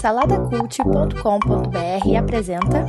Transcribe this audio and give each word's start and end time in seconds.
Saladacult.com.br 0.00 2.16
apresenta. 2.18 2.84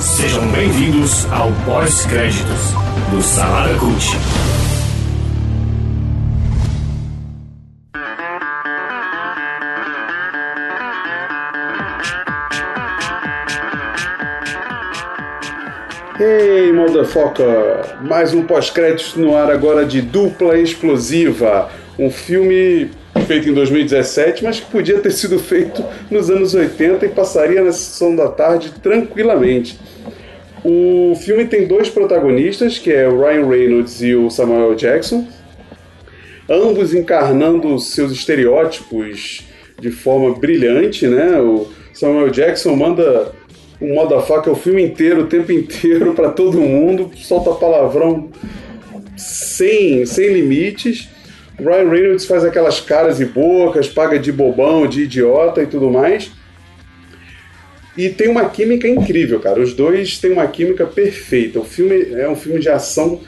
Sejam 0.00 0.46
bem-vindos 0.52 1.26
ao 1.32 1.50
pós-créditos 1.64 2.72
do 3.10 3.20
Salada 3.20 3.76
Cult. 3.78 4.16
Hey, 16.24 16.72
motherfucker! 16.72 18.00
Mais 18.00 18.32
um 18.32 18.44
pós-crédito 18.44 19.18
no 19.18 19.36
ar 19.36 19.50
agora 19.50 19.84
de 19.84 20.00
Dupla 20.00 20.56
Explosiva, 20.56 21.68
um 21.98 22.12
filme 22.12 22.92
feito 23.26 23.48
em 23.48 23.52
2017, 23.52 24.44
mas 24.44 24.60
que 24.60 24.70
podia 24.70 25.00
ter 25.00 25.10
sido 25.10 25.36
feito 25.40 25.84
nos 26.08 26.30
anos 26.30 26.54
80 26.54 27.06
e 27.06 27.08
passaria 27.08 27.60
na 27.60 27.72
sessão 27.72 28.14
da 28.14 28.28
tarde 28.28 28.72
tranquilamente. 28.80 29.80
O 30.62 31.16
filme 31.16 31.44
tem 31.46 31.66
dois 31.66 31.88
protagonistas, 31.90 32.78
que 32.78 32.92
é 32.92 33.08
o 33.08 33.20
Ryan 33.20 33.48
Reynolds 33.48 34.00
e 34.00 34.14
o 34.14 34.30
Samuel 34.30 34.76
Jackson, 34.76 35.26
ambos 36.48 36.94
encarnando 36.94 37.76
seus 37.80 38.12
estereótipos 38.12 39.42
de 39.76 39.90
forma 39.90 40.38
brilhante, 40.38 41.08
né? 41.08 41.40
O 41.40 41.66
Samuel 41.92 42.30
Jackson 42.30 42.76
manda 42.76 43.32
o 43.82 43.94
motherfucker 43.94 44.52
o 44.52 44.56
filme 44.56 44.82
inteiro, 44.82 45.22
o 45.22 45.26
tempo 45.26 45.50
inteiro, 45.50 46.14
para 46.14 46.30
todo 46.30 46.60
mundo, 46.60 47.10
solta 47.16 47.50
palavrão 47.52 48.30
sem, 49.16 50.06
sem 50.06 50.32
limites. 50.32 51.08
Ryan 51.58 51.90
Reynolds 51.90 52.24
faz 52.24 52.44
aquelas 52.44 52.80
caras 52.80 53.20
e 53.20 53.24
bocas, 53.24 53.88
paga 53.88 54.18
de 54.18 54.32
bobão, 54.32 54.86
de 54.86 55.02
idiota 55.02 55.62
e 55.62 55.66
tudo 55.66 55.90
mais. 55.90 56.30
E 57.96 58.08
tem 58.08 58.28
uma 58.28 58.48
química 58.48 58.88
incrível, 58.88 59.38
cara. 59.38 59.60
Os 59.60 59.74
dois 59.74 60.18
têm 60.18 60.32
uma 60.32 60.46
química 60.46 60.86
perfeita. 60.86 61.60
O 61.60 61.64
filme 61.64 62.14
é 62.14 62.28
um 62.28 62.36
filme 62.36 62.58
de 62.58 62.68
ação 62.68 63.20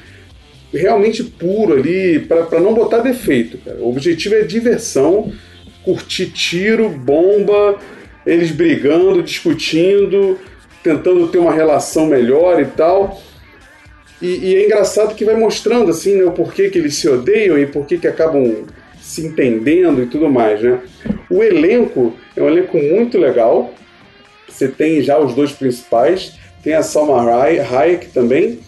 realmente 0.72 1.22
puro 1.22 1.74
ali, 1.74 2.18
para 2.20 2.60
não 2.60 2.74
botar 2.74 2.98
defeito. 2.98 3.58
Cara. 3.58 3.78
O 3.78 3.90
objetivo 3.90 4.34
é 4.34 4.42
diversão, 4.42 5.32
curtir 5.84 6.26
tiro, 6.26 6.88
bomba, 6.88 7.78
eles 8.26 8.50
brigando, 8.50 9.22
discutindo, 9.22 10.38
tentando 10.82 11.28
ter 11.28 11.38
uma 11.38 11.52
relação 11.52 12.06
melhor 12.06 12.60
e 12.60 12.66
tal. 12.66 13.20
E, 14.20 14.26
e, 14.26 14.56
é 14.56 14.64
engraçado 14.64 15.14
que 15.14 15.24
vai 15.24 15.34
mostrando 15.34 15.90
assim, 15.90 16.16
né, 16.16 16.24
o 16.24 16.32
porquê 16.32 16.70
que 16.70 16.78
eles 16.78 16.96
se 16.96 17.08
odeiam 17.08 17.58
e 17.58 17.66
porquê 17.66 17.98
que 17.98 18.06
acabam 18.06 18.64
se 19.00 19.26
entendendo 19.26 20.02
e 20.02 20.06
tudo 20.06 20.30
mais, 20.30 20.62
né? 20.62 20.80
O 21.28 21.42
elenco 21.42 22.14
é 22.34 22.42
um 22.42 22.48
elenco 22.48 22.78
muito 22.78 23.18
legal. 23.18 23.74
Você 24.48 24.68
tem 24.68 25.02
já 25.02 25.18
os 25.18 25.34
dois 25.34 25.52
principais, 25.52 26.38
tem 26.62 26.74
a 26.74 26.82
Salma 26.82 27.20
Hayek 27.20 28.08
também, 28.08 28.60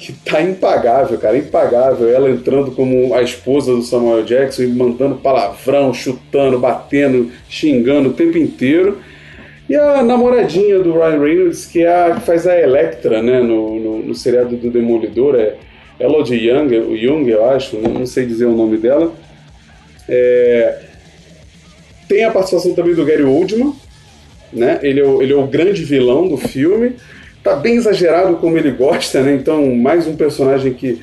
que 0.00 0.14
tá 0.14 0.40
impagável, 0.40 1.18
cara, 1.18 1.36
impagável. 1.36 2.08
Ela 2.08 2.30
entrando 2.30 2.70
como 2.70 3.14
a 3.14 3.22
esposa 3.22 3.74
do 3.74 3.82
Samuel 3.82 4.24
Jackson 4.24 4.62
e 4.62 4.68
mandando 4.68 5.16
palavrão, 5.16 5.92
chutando, 5.92 6.58
batendo, 6.58 7.30
xingando 7.50 8.08
o 8.08 8.12
tempo 8.14 8.38
inteiro. 8.38 8.98
E 9.68 9.76
a 9.76 10.02
namoradinha 10.02 10.78
do 10.80 10.94
Ryan 10.94 11.20
Reynolds, 11.20 11.66
que 11.66 11.82
é 11.82 11.88
a 11.88 12.14
que 12.14 12.22
faz 12.22 12.46
a 12.46 12.58
Electra, 12.58 13.22
né, 13.22 13.40
no, 13.40 13.78
no, 13.78 13.98
no 14.02 14.14
seriado 14.14 14.56
do 14.56 14.70
Demolidor, 14.70 15.36
é 15.36 15.56
Elodie 16.00 16.48
Young, 16.48 16.78
o 16.78 16.96
Young, 16.96 17.28
eu 17.28 17.44
acho, 17.50 17.76
não 17.76 18.06
sei 18.06 18.24
dizer 18.24 18.46
o 18.46 18.56
nome 18.56 18.78
dela. 18.78 19.12
É... 20.08 20.80
Tem 22.08 22.24
a 22.24 22.30
participação 22.30 22.74
também 22.74 22.94
do 22.94 23.04
Gary 23.04 23.22
Oldman, 23.22 23.74
né? 24.50 24.80
Ele 24.82 24.98
é, 24.98 25.04
o, 25.04 25.22
ele 25.22 25.32
é 25.32 25.36
o 25.36 25.46
grande 25.46 25.84
vilão 25.84 26.26
do 26.26 26.38
filme 26.38 26.96
tá 27.42 27.56
bem 27.56 27.76
exagerado 27.76 28.36
como 28.36 28.56
ele 28.56 28.70
gosta, 28.70 29.22
né? 29.22 29.34
Então, 29.34 29.74
mais 29.74 30.06
um 30.06 30.16
personagem 30.16 30.72
que, 30.72 31.00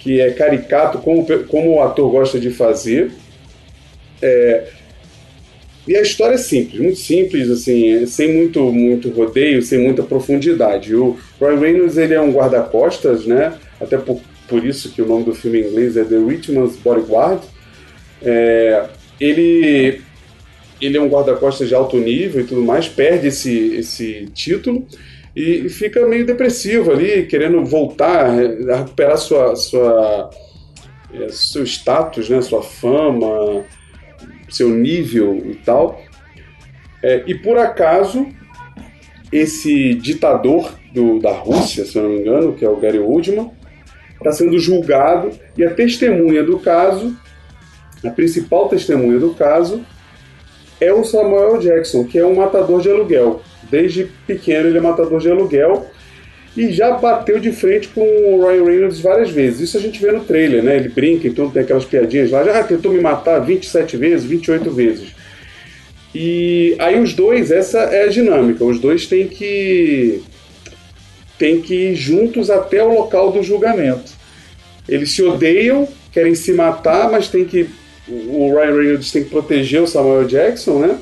que 0.00 0.20
é 0.20 0.30
caricato 0.30 0.98
como, 0.98 1.26
como 1.44 1.76
o 1.76 1.82
ator 1.82 2.10
gosta 2.10 2.38
de 2.38 2.50
fazer. 2.50 3.10
É, 4.20 4.68
e 5.86 5.96
a 5.96 6.02
história 6.02 6.34
é 6.34 6.38
simples, 6.38 6.80
muito 6.80 6.98
simples, 6.98 7.50
assim, 7.50 8.04
sem 8.04 8.34
muito, 8.34 8.70
muito 8.70 9.08
rodeio, 9.08 9.62
sem 9.62 9.78
muita 9.78 10.02
profundidade. 10.02 10.94
O 10.94 11.16
Ryan 11.40 11.58
Reynolds 11.58 11.96
ele 11.96 12.12
é 12.12 12.20
um 12.20 12.32
guarda-costas, 12.32 13.24
né? 13.24 13.54
Até 13.80 13.96
por, 13.96 14.20
por 14.46 14.66
isso 14.66 14.90
que 14.90 15.00
o 15.00 15.06
nome 15.06 15.24
do 15.24 15.34
filme 15.34 15.60
em 15.60 15.66
inglês 15.66 15.96
é 15.96 16.04
The 16.04 16.18
Richmond's 16.18 16.76
Bodyguard. 16.76 17.40
É, 18.20 18.86
ele, 19.18 20.02
ele 20.78 20.98
é 20.98 21.00
um 21.00 21.08
guarda-costas 21.08 21.68
de 21.68 21.74
alto 21.74 21.96
nível 21.96 22.42
e 22.42 22.44
tudo 22.44 22.60
mais, 22.60 22.86
perde 22.86 23.28
esse, 23.28 23.74
esse 23.76 24.28
título 24.34 24.86
e 25.38 25.68
fica 25.68 26.04
meio 26.04 26.26
depressivo 26.26 26.90
ali, 26.90 27.24
querendo 27.26 27.64
voltar 27.64 28.26
a 28.26 28.76
recuperar 28.78 29.16
sua, 29.16 29.54
sua, 29.54 30.30
é, 31.14 31.28
seu 31.28 31.62
status, 31.62 32.28
né, 32.28 32.42
sua 32.42 32.60
fama, 32.60 33.64
seu 34.50 34.68
nível 34.68 35.36
e 35.48 35.54
tal. 35.54 36.02
É, 37.00 37.22
e 37.24 37.36
por 37.36 37.56
acaso, 37.56 38.26
esse 39.30 39.94
ditador 39.94 40.74
do, 40.92 41.20
da 41.20 41.30
Rússia, 41.30 41.84
se 41.84 41.96
eu 41.96 42.02
não 42.02 42.10
me 42.10 42.20
engano, 42.20 42.54
que 42.54 42.64
é 42.64 42.68
o 42.68 42.80
Gary 42.80 42.98
Oldman, 42.98 43.52
está 44.16 44.32
sendo 44.32 44.58
julgado 44.58 45.30
e 45.56 45.64
a 45.64 45.72
testemunha 45.72 46.42
do 46.42 46.58
caso, 46.58 47.16
a 48.04 48.10
principal 48.10 48.68
testemunha 48.68 49.20
do 49.20 49.34
caso, 49.34 49.84
é 50.80 50.92
o 50.92 51.04
Samuel 51.04 51.58
Jackson, 51.58 52.04
que 52.04 52.18
é 52.18 52.26
um 52.26 52.36
matador 52.36 52.80
de 52.80 52.90
aluguel. 52.90 53.42
Desde 53.70 54.08
pequeno 54.26 54.68
ele 54.68 54.78
é 54.78 54.80
matador 54.80 55.20
de 55.20 55.30
aluguel 55.30 55.86
e 56.56 56.72
já 56.72 56.92
bateu 56.92 57.38
de 57.38 57.52
frente 57.52 57.88
com 57.88 58.00
o 58.00 58.46
Ryan 58.46 58.64
Reynolds 58.64 59.00
várias 59.00 59.30
vezes. 59.30 59.60
Isso 59.60 59.76
a 59.76 59.80
gente 59.80 60.00
vê 60.00 60.10
no 60.10 60.24
trailer, 60.24 60.62
né? 60.62 60.76
Ele 60.76 60.88
brinca, 60.88 61.28
então 61.28 61.50
tem 61.50 61.62
aquelas 61.62 61.84
piadinhas 61.84 62.30
lá, 62.30 62.42
já 62.42 62.64
tentou 62.64 62.92
me 62.92 63.00
matar 63.00 63.38
27 63.38 63.96
vezes, 63.96 64.26
28 64.26 64.70
vezes. 64.70 65.08
E 66.14 66.74
aí 66.78 66.98
os 67.00 67.12
dois, 67.12 67.50
essa 67.50 67.78
é 67.78 68.04
a 68.04 68.08
dinâmica, 68.08 68.64
os 68.64 68.80
dois 68.80 69.06
têm 69.06 69.28
que 69.28 70.22
têm 71.38 71.60
que 71.60 71.74
ir 71.74 71.94
juntos 71.94 72.50
até 72.50 72.82
o 72.82 72.92
local 72.92 73.30
do 73.30 73.42
julgamento. 73.42 74.10
Eles 74.88 75.12
se 75.12 75.22
odeiam, 75.22 75.86
querem 76.10 76.34
se 76.34 76.52
matar, 76.52 77.08
mas 77.10 77.28
tem 77.28 77.44
que 77.44 77.68
o 78.10 78.54
Ryan 78.54 78.74
Reynolds 78.74 79.12
tem 79.12 79.24
que 79.24 79.30
proteger 79.30 79.82
o 79.82 79.86
Samuel 79.86 80.26
Jackson, 80.26 80.78
né? 80.78 80.98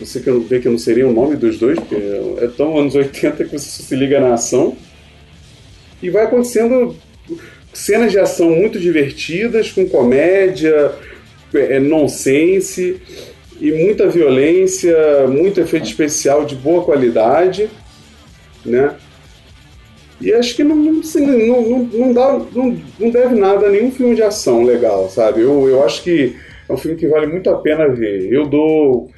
Você 0.00 0.20
que 0.20 0.30
vê 0.30 0.60
que 0.60 0.68
não 0.68 0.78
seria 0.78 1.06
o 1.06 1.12
nome 1.12 1.36
dos 1.36 1.58
dois, 1.58 1.78
porque 1.78 1.96
é 2.40 2.48
tão 2.56 2.76
anos 2.78 2.94
80 2.94 3.44
que 3.44 3.58
você 3.58 3.82
se 3.82 3.94
liga 3.94 4.20
na 4.20 4.34
ação. 4.34 4.76
E 6.02 6.10
vai 6.10 6.24
acontecendo 6.24 6.96
cenas 7.72 8.12
de 8.12 8.18
ação 8.18 8.50
muito 8.50 8.78
divertidas, 8.78 9.70
com 9.70 9.88
comédia, 9.88 10.92
é, 11.54 11.78
nonsense 11.78 13.00
e 13.60 13.72
muita 13.72 14.08
violência, 14.08 15.26
muito 15.28 15.60
efeito 15.60 15.86
especial 15.86 16.44
de 16.44 16.54
boa 16.54 16.84
qualidade, 16.84 17.68
né? 18.64 18.94
E 20.20 20.32
acho 20.32 20.56
que 20.56 20.64
não, 20.64 20.74
não, 20.74 20.92
não, 20.92 21.84
não, 21.84 22.12
dá, 22.12 22.40
não, 22.52 22.76
não 22.98 23.10
deve 23.10 23.36
nada 23.36 23.66
a 23.66 23.70
nenhum 23.70 23.90
filme 23.92 24.16
de 24.16 24.22
ação 24.22 24.64
legal, 24.64 25.08
sabe? 25.08 25.42
Eu, 25.42 25.68
eu 25.68 25.84
acho 25.84 26.02
que 26.02 26.34
é 26.68 26.72
um 26.72 26.76
filme 26.76 26.96
que 26.96 27.06
vale 27.06 27.26
muito 27.26 27.48
a 27.48 27.58
pena 27.58 27.88
ver. 27.88 28.32
Eu 28.32 28.46
dou 28.46 29.08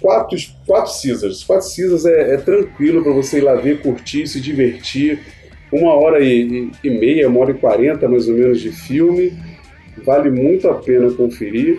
quatro, 0.00 0.36
quatro 0.66 0.92
Caesars. 1.02 1.44
Quatro 1.44 1.68
Caesars 1.68 2.06
é, 2.06 2.34
é 2.34 2.36
tranquilo 2.38 3.02
para 3.02 3.12
você 3.12 3.38
ir 3.38 3.42
lá 3.42 3.54
ver, 3.54 3.82
curtir, 3.82 4.26
se 4.26 4.40
divertir. 4.40 5.20
Uma 5.70 5.94
hora 5.94 6.20
e, 6.20 6.70
e, 6.82 6.90
meia, 6.90 7.28
uma 7.28 7.40
hora 7.40 7.52
e 7.52 7.54
quarenta 7.54 8.08
mais 8.08 8.28
ou 8.28 8.34
menos 8.34 8.60
de 8.60 8.72
filme. 8.72 9.32
Vale 10.04 10.30
muito 10.30 10.66
a 10.68 10.74
pena 10.74 11.10
conferir. 11.12 11.78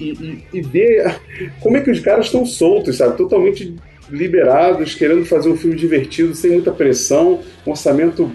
E, 0.00 0.10
e, 0.10 0.44
e 0.52 0.60
ver 0.62 1.20
como 1.60 1.76
é 1.76 1.82
que 1.82 1.90
os 1.90 2.00
caras 2.00 2.26
estão 2.26 2.46
soltos, 2.46 2.96
sabe? 2.96 3.16
Totalmente 3.18 3.74
liberados, 4.10 4.94
querendo 4.94 5.24
fazer 5.24 5.48
um 5.48 5.56
filme 5.56 5.76
divertido, 5.76 6.34
sem 6.34 6.52
muita 6.52 6.70
pressão, 6.70 7.40
um 7.66 7.70
orçamento 7.70 8.30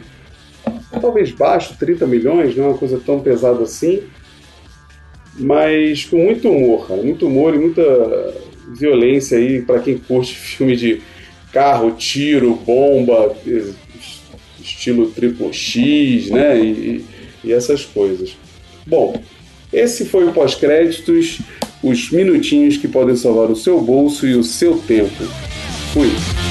talvez 1.00 1.32
baixo, 1.32 1.76
30 1.80 2.06
milhões, 2.06 2.56
não 2.56 2.66
é 2.66 2.68
uma 2.70 2.78
coisa 2.78 3.02
tão 3.04 3.20
pesada 3.20 3.64
assim 3.64 4.04
mas 5.38 6.06
com 6.06 6.18
muito 6.18 6.50
humor, 6.50 6.88
cara, 6.88 7.02
muito 7.02 7.28
humor 7.28 7.56
e 7.56 7.60
muita 7.60 7.84
violência 8.78 9.38
aí 9.38 9.62
para 9.62 9.80
quem 9.80 9.98
curte 9.98 10.36
filme 10.36 10.76
de 10.76 11.02
carro, 11.52 11.92
tiro, 11.92 12.56
bomba, 12.56 13.36
estilo 14.60 15.08
triplo 15.12 15.54
X, 15.54 16.30
né? 16.30 16.60
E, 16.60 17.06
e 17.44 17.52
essas 17.52 17.84
coisas. 17.84 18.38
Bom, 18.86 19.22
esse 19.72 20.06
foi 20.06 20.26
o 20.26 20.34
pós-créditos, 20.34 21.40
os 21.84 22.12
minutinhos 22.12 22.78
que 22.78 22.88
podem 22.88 23.16
salvar 23.16 23.50
o 23.50 23.56
seu 23.56 23.82
bolso 23.82 24.28
e 24.28 24.36
o 24.36 24.44
seu 24.44 24.78
tempo. 24.78 25.24
Fui. 25.94 26.51